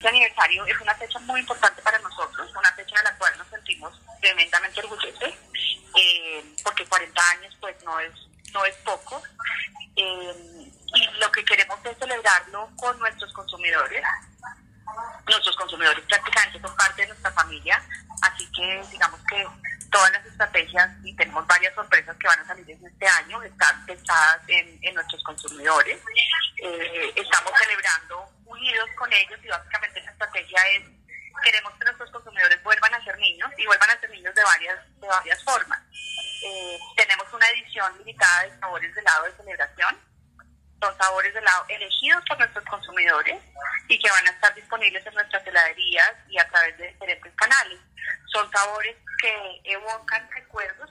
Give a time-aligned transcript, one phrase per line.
[0.00, 3.46] Este aniversario es una fecha muy importante para nosotros, una fecha de la cual nos
[3.48, 5.34] sentimos tremendamente orgullosos,
[5.94, 8.10] eh, porque 40 años pues no es,
[8.54, 9.22] no es poco.
[9.96, 14.02] Eh, y lo que queremos es celebrarlo con nuestros consumidores.
[15.26, 17.82] Nuestros consumidores prácticamente son parte de nuestra familia,
[18.22, 19.46] así que digamos que
[19.90, 23.84] todas las estrategias y tenemos varias sorpresas que van a salir en este año, están
[23.84, 26.00] pensadas en, en nuestros consumidores.
[26.62, 29.89] Eh, estamos celebrando unidos con ellos y básicamente
[30.20, 30.84] estrategia es
[31.42, 35.00] queremos que nuestros consumidores vuelvan a ser niños y vuelvan a ser niños de varias,
[35.00, 35.80] de varias formas.
[36.44, 39.98] Eh, tenemos una edición limitada de sabores de helado de celebración.
[40.82, 43.40] Son sabores de helado elegidos por nuestros consumidores
[43.88, 47.78] y que van a estar disponibles en nuestras heladerías y a través de diferentes canales.
[48.32, 50.89] Son sabores que evocan recuerdos